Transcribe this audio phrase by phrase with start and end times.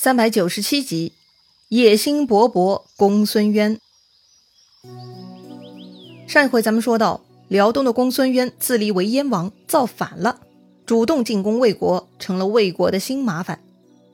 [0.00, 1.12] 三百九十七集，
[1.70, 3.80] 野心勃勃，公孙渊。
[6.28, 10.38] 上一回咱们说到，辽东的公孙渊自立为燕王，造反了，
[10.86, 13.58] 主动进攻魏国，成了魏国的新麻烦。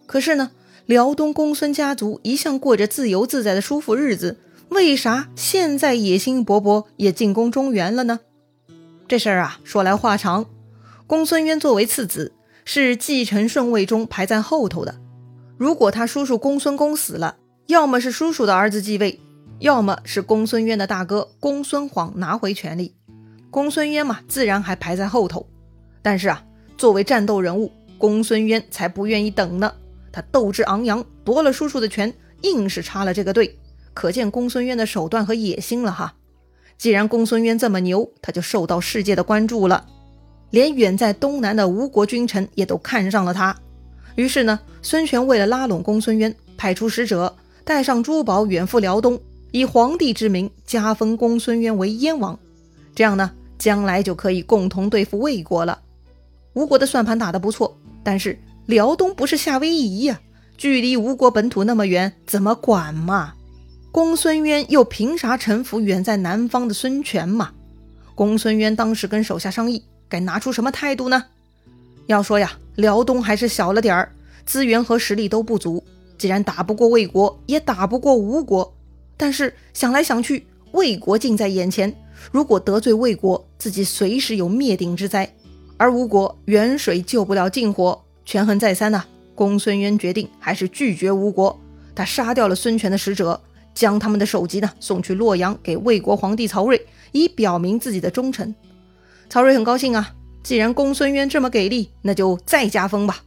[0.06, 0.52] 可是呢，
[0.86, 4.38] 辽东公孙家族一向过着自由自在的舒服日子，
[4.70, 8.20] 为啥现在野心勃勃，也进攻中原了呢？
[9.06, 10.46] 这事儿啊，说来话长。
[11.06, 12.32] 公孙渊作为次子，
[12.64, 15.03] 是继承顺位中排在后头的。
[15.56, 19.20] 如果他叔叔公孙公死了，要么是叔叔的儿子继位，
[19.60, 22.94] 要么是公孙渊的大哥公孙晃拿回权力。
[23.50, 25.46] 公孙渊嘛，自然还排在后头。
[26.02, 26.44] 但是啊，
[26.76, 29.72] 作为战斗人物，公孙渊才不愿意等呢。
[30.12, 32.12] 他斗志昂扬，夺了叔叔的权，
[32.42, 33.58] 硬是插了这个队，
[33.94, 36.14] 可见公孙渊的手段和野心了哈。
[36.76, 39.86] 既然公孙渊这么牛，他就受到世界的关注了，
[40.50, 43.56] 连远在东南的吴国君臣也都看上了他。
[44.16, 49.20] 于是呢，孙权为了拉拢公孙渊，派出使者带上珠宝远赴辽东，
[49.50, 52.38] 以皇帝之名加封公孙渊为燕王。
[52.94, 55.80] 这样呢，将来就可以共同对付魏国了。
[56.52, 60.20] 吴国的算盘打得不错，但是辽东不是夏威夷呀，
[60.56, 63.34] 距离吴国本土那么远，怎么管嘛？
[63.90, 67.50] 公孙渊又凭啥臣服远在南方的孙权嘛？
[68.14, 71.24] 公孙渊当时跟手下商议，该拿出什么态度呢？
[72.06, 74.12] 要说呀，辽东还是小了点儿，
[74.44, 75.82] 资源和实力都不足。
[76.16, 78.74] 既然打不过魏国，也打不过吴国。
[79.16, 81.94] 但是想来想去，魏国近在眼前，
[82.32, 85.32] 如果得罪魏国，自己随时有灭顶之灾。
[85.76, 89.04] 而吴国远水救不了近火，权衡再三呢，
[89.34, 91.58] 公孙渊决定还是拒绝吴国。
[91.94, 93.40] 他杀掉了孙权的使者，
[93.74, 96.80] 将他们的首级呢送去洛阳给魏国皇帝曹睿，
[97.12, 98.54] 以表明自己的忠诚。
[99.28, 100.14] 曹睿很高兴啊。
[100.44, 103.24] 既然公孙渊这么给力，那就再加封吧。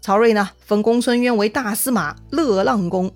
[0.00, 3.12] 曹睿呢，封公孙渊为大司马、乐浪公。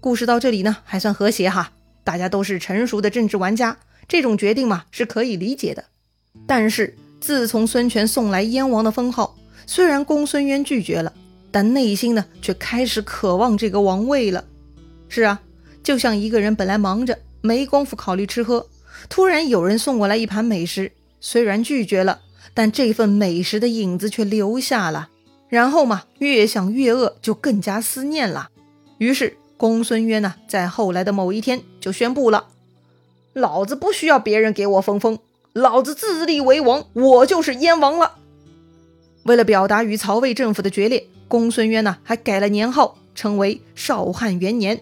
[0.00, 1.72] 故事到这里呢，还算和谐哈。
[2.02, 3.76] 大家都是成熟的政治玩家，
[4.08, 5.84] 这种决定嘛是可以理解的。
[6.46, 11.12] 但是自从孙权送来燕王的封号，虽然公孙渊拒绝了，
[11.50, 14.42] 但内心呢却开始渴望这个王位了。
[15.10, 15.42] 是啊，
[15.82, 18.66] 就像一个人本来忙着没工夫考虑吃喝，
[19.10, 22.20] 突然有人送过来一盘美食，虽然拒绝了。
[22.56, 25.10] 但这份美食的影子却留下了，
[25.50, 28.48] 然后嘛，越想越饿，就更加思念了。
[28.96, 32.46] 于是公孙渊呢，在后来的某一天就宣布了
[33.34, 35.18] ：“老子不需要别人给我封封，
[35.52, 38.14] 老子自立为王，我就是燕王了。”
[39.24, 44.80] 为了表达与曹魏政府的决裂，公孙渊呢还改了年号，称为少汉元年。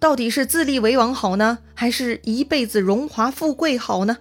[0.00, 4.18] 到底是自立为王好呢，还是一辈子荣华富贵好呢？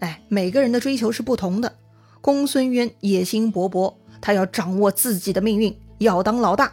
[0.00, 1.72] 哎，每个人的追求是不同的。
[2.20, 6.72] 公孙渊野心勃勃，他要掌握自己的命运，要当老大。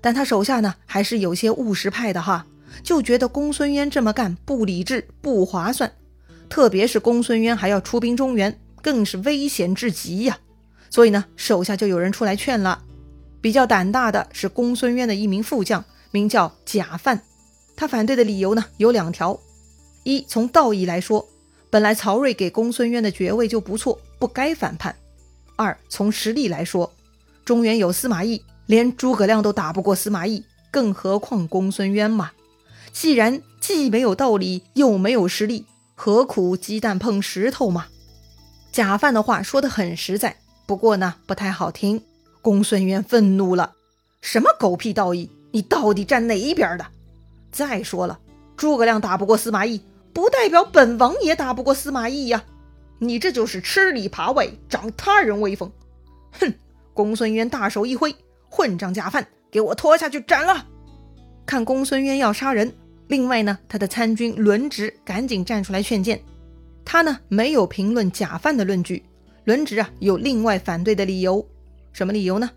[0.00, 2.46] 但他手下呢，还是有些务实派的哈，
[2.82, 5.92] 就觉得公孙渊这么干不理智、不划算。
[6.48, 10.38] 特别是公孙渊还要出兵中原，更是危险至极呀。
[10.88, 12.82] 所以呢，手下就有人出来劝了。
[13.40, 17.22] 比较胆大的是公孙渊的一名副将，名叫贾范。
[17.76, 19.38] 他反对的理由呢有两条：
[20.04, 21.26] 一，从道义来说。
[21.70, 24.94] 本来曹睿给公孙渊的爵位就不错，不该反叛。
[25.56, 26.92] 二从实力来说，
[27.44, 32.30] 中原有司马懿，连诸葛亮都打不过司马懿，更何况公孙渊嘛？
[32.92, 37.86] 既然既没有道理，又没有实力，何苦鸡蛋碰石头嘛？
[38.70, 40.36] 贾范的话说的很实在，
[40.66, 42.02] 不过呢不太好听。
[42.42, 43.74] 公孙渊愤怒了：
[44.20, 45.30] 什么狗屁道义？
[45.52, 46.86] 你到底站哪一边的？
[47.50, 48.18] 再说了，
[48.56, 49.80] 诸葛亮打不过司马懿。
[50.12, 52.44] 不代表本王也打不过司马懿呀！
[53.00, 55.72] 你这就是吃里扒外，长他人威风。
[56.32, 56.54] 哼！
[56.92, 58.14] 公孙渊大手一挥，
[58.48, 60.66] 混账假犯，给我拖下去斩了！
[61.46, 62.72] 看公孙渊要杀人，
[63.08, 66.20] 另外呢，他的参军轮值赶紧站出来劝谏。
[66.84, 69.02] 他呢没有评论假犯的论据，
[69.44, 71.44] 轮值啊有另外反对的理由。
[71.92, 72.50] 什么理由呢？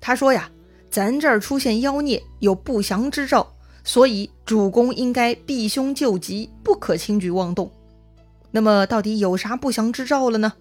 [0.00, 0.50] 他说呀，
[0.90, 3.46] 咱这儿出现妖孽，有不祥之兆。
[3.84, 7.70] 所以主公应该避凶救急，不可轻举妄动。
[8.52, 10.52] 那么到底有啥不祥之兆了呢？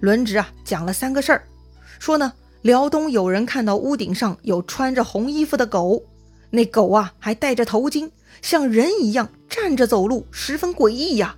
[0.00, 1.44] 轮值啊讲了三个事儿，
[1.98, 6.02] 说呢辽东有人看到屋顶上有穿着红衣服的狗，
[6.50, 8.10] 那狗啊还戴着头巾，
[8.42, 11.36] 像人一样站着走路，十分诡异呀。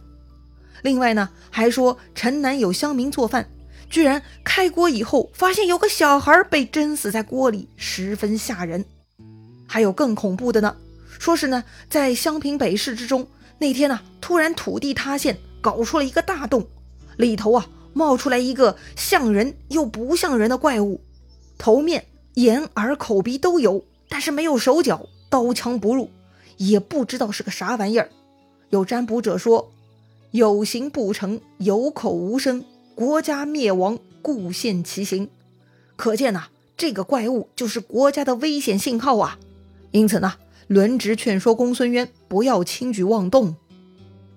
[0.83, 3.49] 另外呢还说城南有乡民做饭，
[3.89, 8.85] 居然开锅以后发现有个小孩被蒸死在锅里，十分吓人。
[9.67, 10.77] 还有更恐怖的呢。
[11.19, 13.27] 说是呢，在襄平北市之中，
[13.59, 16.67] 那天呢，突然土地塌陷，搞出了一个大洞，
[17.17, 21.01] 里头啊，冒出来一个像人又不像人的怪物，
[21.57, 26.11] 头面、眼、耳、口、鼻都有，但是没有手脚，刀枪不入，
[26.59, 28.11] 也不知道是个啥玩意儿。
[28.69, 29.73] 有占卜者说
[30.33, 32.63] ：“有形不成，有口无声，
[32.95, 35.31] 国家灭亡，故现其形。”
[35.97, 39.39] 可见呐，这个怪物就是国家的危险信号啊！
[39.93, 40.35] 因此呢，
[40.67, 43.57] 轮值劝说公孙渊不要轻举妄动。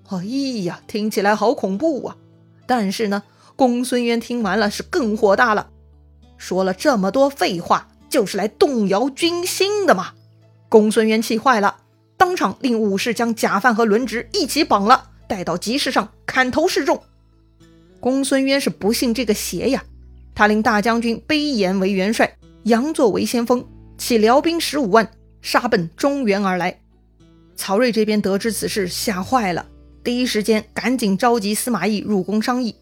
[0.09, 0.24] 哎
[0.63, 2.18] 呀，听起来好恐怖啊！
[2.65, 3.24] 但是呢，
[3.56, 5.69] 公孙渊听完了是更火大了，
[6.38, 10.13] 说了这么多废话，就是来动摇军心的嘛！
[10.69, 11.77] 公孙渊气坏了，
[12.15, 17.03] 当场令武士将贾范和轮值一起绑了，带到集市上砍头示众。
[18.00, 19.83] 公孙渊是不信这个邪呀！
[20.33, 23.65] 他令大将军卑延为元帅，杨作为先锋，
[23.98, 25.10] 起辽兵十五万，
[25.42, 26.80] 杀奔中原而来。
[27.56, 29.65] 曹睿这边得知此事，吓坏了，
[30.07, 32.77] 第一时间赶紧召集司马懿入宫商议。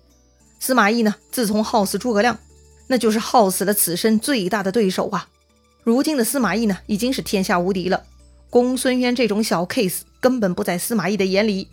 [0.60, 2.38] 司马懿呢，自从耗死诸葛亮，
[2.86, 5.28] 那就是耗死了此生最大的对手啊。
[5.84, 8.04] 如今的司马懿呢，已经是天下无敌了。
[8.52, 11.68] 公孙渊这种小 case 根本不在司马懿的眼里。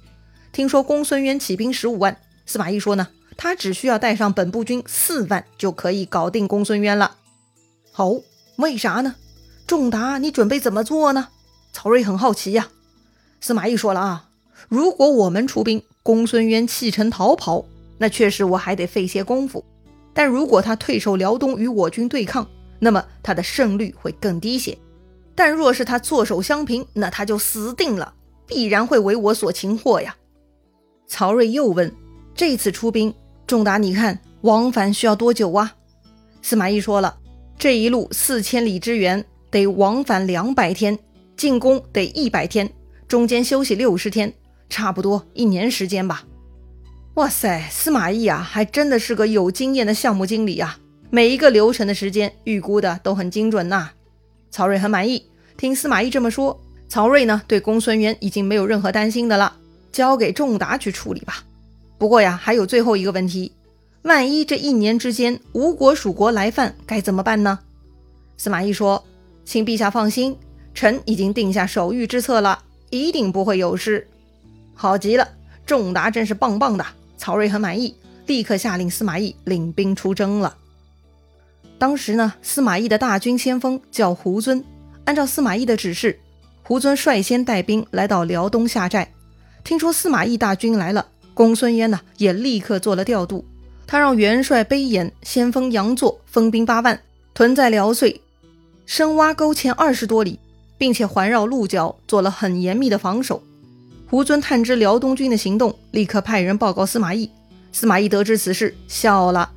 [0.52, 2.16] 听说公孙渊起兵十五万，
[2.46, 3.08] 司马懿说呢。
[3.36, 7.18] 他只需要带上本部军四万就可以搞定公孙渊了。
[7.92, 8.14] 好，
[8.56, 9.16] 为啥呢？
[9.66, 11.28] 仲达，你准备怎么做呢？
[11.74, 12.70] 曹睿很好奇呀。
[13.42, 14.28] 司马懿说了啊，
[14.68, 17.64] 如果我们出兵，公孙渊弃城逃跑，
[17.98, 19.64] 那确实我还得费些功夫。
[20.14, 22.46] 但如果他退守辽东与我军对抗，
[22.78, 24.76] 那么他的胜率会更低些。
[25.34, 28.12] 但若是他坐守襄平，那他就死定了，
[28.46, 30.14] 必然会为我所擒获呀。
[31.06, 31.90] 曹睿又问：
[32.34, 33.14] 这次出兵？
[33.46, 35.74] 仲达，你看往返需要多久啊？
[36.42, 37.16] 司马懿说了，
[37.58, 40.98] 这一路四千里之远，得往返两百天，
[41.36, 42.70] 进攻得一百天，
[43.08, 44.32] 中间休息六十天，
[44.72, 46.24] 差不多一年时间吧。
[47.14, 50.78] 哇塞，司马懿啊，还真的是个有经验的项目经理啊，
[51.10, 53.90] 每一个流程的时间预估的都很精准呐。
[54.50, 55.26] 曹睿很满意，
[55.58, 56.58] 听司马懿这么说，
[56.88, 59.54] 曹睿呢对公孙渊已经没有任何担心的了，
[59.92, 61.44] 交给仲达去处理吧。
[61.98, 63.52] 不过呀，还有最后一个问题，
[64.04, 67.58] 万一这一年之间吴国蜀国来犯，该怎么办呢？
[68.38, 69.04] 司马懿说
[69.44, 70.34] ：“请陛下放心，
[70.72, 74.08] 臣已经定下守御之策了，一定不会有事。”
[74.82, 75.28] 好极了，
[75.64, 76.84] 仲达真是棒棒的。
[77.16, 77.94] 曹睿很满意，
[78.26, 80.56] 立刻下令司马懿领兵出征了。
[81.78, 84.64] 当时呢，司马懿的大军先锋叫胡遵，
[85.04, 86.18] 按照司马懿的指示，
[86.64, 89.12] 胡遵率先带兵来到辽东下寨。
[89.62, 91.06] 听说司马懿大军来了。
[91.32, 93.44] 公孙渊呢，也立刻做了调度。
[93.86, 97.00] 他让元帅卑延、先锋杨作分兵八万，
[97.34, 98.20] 屯在辽遂，
[98.84, 100.40] 深挖沟堑二十多里，
[100.76, 103.44] 并且环绕鹿角做了很严密的防守。
[104.12, 107.30] 胡遵探知辽东军的行动，立刻派人报告司马懿。
[107.72, 109.52] 司马懿得知此事，笑了。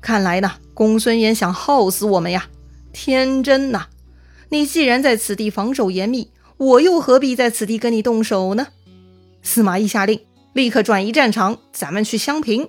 [0.00, 2.46] 看来呢，公孙渊想耗死我们呀！
[2.92, 3.86] 天真呐！
[4.50, 8.68] 你既然在此地防守严密，我又何必在此地跟你动手呢？
[9.42, 10.20] 司马懿下令。
[10.52, 12.68] 立刻转移战场，咱们去襄平。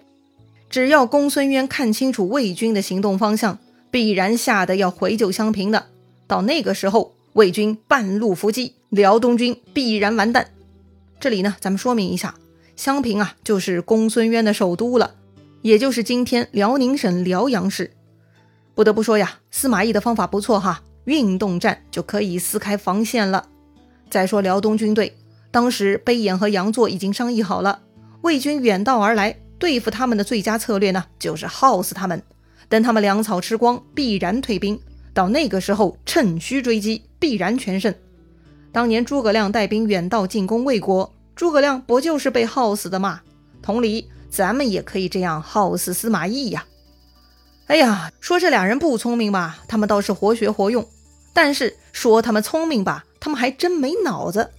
[0.72, 3.60] 只要公孙渊看清楚魏军的行动方向，
[3.92, 5.86] 必然吓得要回救襄平的。
[6.26, 10.50] 到那个时候，魏军半路伏击，辽东军必然完蛋。
[11.20, 12.36] 这里呢，咱们说明一下，
[12.76, 15.16] 襄平啊，就是公孙渊的首都了，
[15.62, 17.92] 也就是今天辽宁省辽阳市。
[18.76, 23.48] 不得不说呀，司马懿的方法不错哈，运动战就可以撕开防线了。
[24.10, 25.18] 再说辽东军队。
[25.50, 27.82] 当时，卑延和杨作已经商议好了，
[28.22, 32.22] 魏军远道而来，对付他们的最佳策略呢，就是耗死他们。
[32.70, 34.80] 等他们粮草吃光，必然退兵。
[35.16, 37.96] 到那个时候，趁虚追击，必然全胜。
[38.72, 43.22] 当年诸葛亮带兵远道进攻魏国，诸葛亮不就是被耗死的吗？
[43.62, 46.66] 同理，咱们也可以这样耗死司马懿呀。
[47.68, 50.84] 哎呀，说这俩人不聪明吧，他们倒是活学活用；
[51.34, 54.52] 但是说他们聪明吧，他们还真没脑子。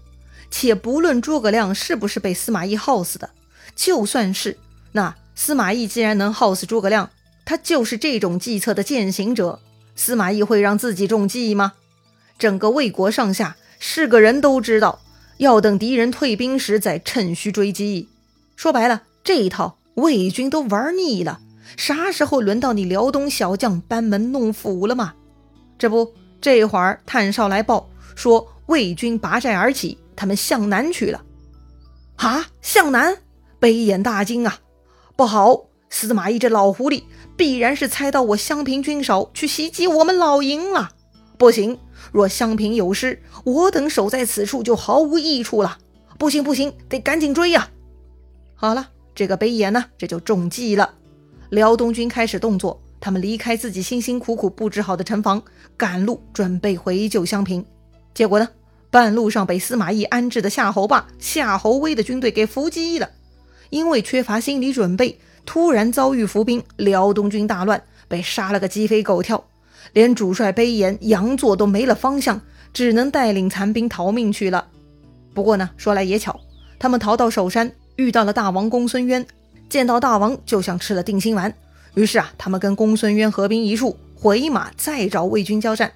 [0.50, 3.30] 且不论诸葛亮是不是被司马懿耗死的，
[3.76, 4.58] 就算是
[4.92, 7.10] 那司马懿既然能耗死诸葛亮，
[7.44, 9.60] 他就是这种计策的践行者。
[9.94, 11.74] 司马懿会让自己中计吗？
[12.38, 15.00] 整个魏国上下是个人都知道，
[15.38, 18.08] 要等敌人退兵时再趁虚追击。
[18.56, 21.40] 说白了，这一套魏军都玩腻了，
[21.76, 25.14] 啥时候轮到你辽东小将班门弄斧了吗？
[25.78, 29.98] 这不，这会儿探哨来报说魏军拔寨而起。
[30.20, 31.22] 他们向南去了，
[32.16, 32.46] 啊！
[32.60, 33.18] 向南，
[33.60, 34.58] 北眼大惊啊！
[35.14, 37.04] 不好，司马懿这老狐狸
[37.36, 40.90] 必然是猜到我襄平军少，去袭击我们老营了。
[41.38, 41.78] 不行，
[42.12, 45.78] 若襄平有失，我等守在此处就毫无益处了。
[46.18, 47.70] 不行，不行，得赶紧追呀！
[48.54, 50.94] 好了，这个北野呢，这就中计了。
[51.50, 55.42] 辽东军开始动作，他们离开自己辛辛苦苦布置好的城防，
[55.76, 57.64] 赶路准备回救襄平。
[58.12, 58.48] 结果呢，
[58.90, 63.10] 半路上被司马懿安置的夏侯霸、夏侯威的军队给伏击了。
[63.70, 69.47] 因为缺乏心理准备，突然遭遇伏兵，辽东军大乱，被杀了个鸡飞狗跳，
[69.92, 72.40] 连主帅卑颜、杨座都没了方向，
[72.72, 74.66] 只能带领残兵逃命去了。
[75.34, 76.38] 不过呢，说来也巧，
[76.78, 79.26] 他们逃到首山，遇到了大王公孙渊，
[79.68, 81.52] 见到大王就像吃了定心丸。
[81.94, 85.92] 于是啊，他们跟公孙渊合兵一处，回马再找魏军交战。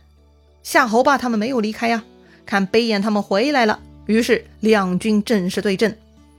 [0.63, 2.03] 夏侯霸他们没有离开呀，
[2.47, 5.97] 看卑颜他们回来了，于是两军正式对阵。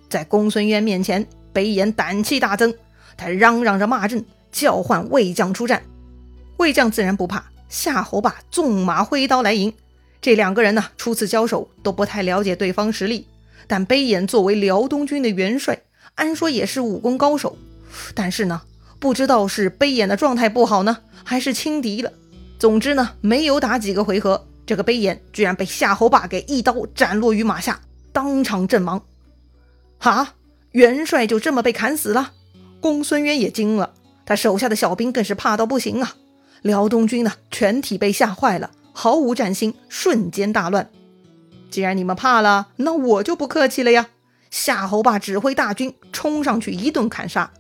[0.10, 2.74] 在公孙渊面前，卑颜胆气大增，
[3.18, 5.82] 他嚷嚷着骂阵，叫唤魏将出战。
[6.64, 9.74] 魏将自然不怕，夏侯霸纵马挥刀来迎。
[10.22, 13.28] 这两个人呢，初次交手都不太了解对方实力。
[13.68, 15.82] 但卑颜作为辽东军的元帅，
[16.16, 17.58] 按说也是武功高手。
[18.16, 18.62] 但是呢，
[18.98, 22.14] 不知道是卑颜的状态不好呢，还是轻敌了。
[22.58, 27.82] 总之呢，没有打几个回合，这个卑颜居然被夏侯霸给一刀斩落于马下，
[28.14, 29.04] 当场阵亡。
[29.98, 30.36] 哈，
[30.72, 32.32] 元帅就这么被砍死了？
[32.80, 33.94] 公孙渊也惊了，
[34.26, 36.16] 他手下的小兵更是怕到不行啊！
[36.64, 38.72] 辽东军呢，全体被吓坏了。
[38.92, 40.90] 毫无战心，瞬间大乱。
[41.70, 44.10] 既然你们怕了，那我就不客气了呀！
[44.52, 47.52] 夏侯霸指挥大军冲上去，一顿砍杀。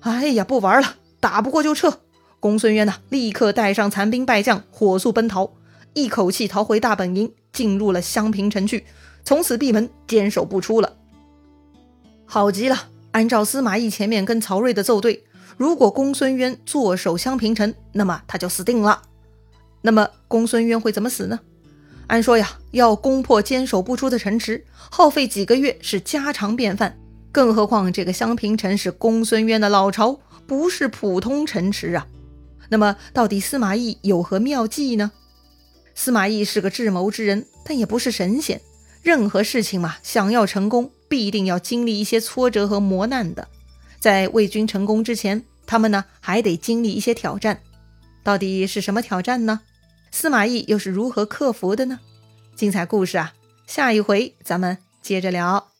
[0.00, 2.00] 哎呀，不玩了，打不过就撤。
[2.38, 5.54] 公孙渊呢，立刻带上残兵败将，火速奔逃，
[5.94, 8.84] 一口气逃回大本营，进入了襄平城去，
[9.24, 10.94] 从此闭门坚守不出了。
[12.26, 15.24] 好极了，按照司马懿前面跟曹睿的奏对，
[15.56, 19.02] 如果公孙渊坐守襄平城，那么他就死定了。
[19.82, 21.40] 那么公孙渊会怎么死呢？
[22.06, 26.98] 按说呀，要攻破坚守不出的城池，耗费几个月是家常便饭。
[27.32, 32.06] 更何况这个襄平城是公孙渊的老巢，不是普通城池啊。
[32.68, 35.12] 那么到底司马懿有何妙计呢？
[35.94, 38.60] 司马懿是个智谋之人，但也不是神仙。
[39.02, 43.48] 任何事情嘛，想要成功，必定要经历一些挫折和磨难的。
[44.04, 47.58] 在魏军成功之前，他们呢还得经历一些挑战。
[48.22, 49.62] 到底是什么挑战呢？
[50.10, 51.98] 司马懿又是如何克服的呢？
[52.54, 53.32] 精彩故事啊，
[53.66, 55.73] 下一回咱们接着聊。